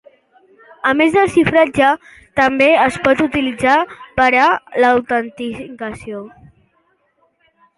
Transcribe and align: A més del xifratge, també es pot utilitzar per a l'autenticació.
A 0.91 0.93
més 1.01 1.11
del 1.17 1.27
xifratge, 1.33 1.89
també 2.39 2.69
es 2.85 2.97
pot 3.05 3.21
utilitzar 3.25 3.75
per 4.21 4.27
a 4.47 4.49
l'autenticació. 4.85 6.25